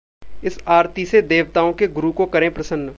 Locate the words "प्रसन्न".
2.53-2.89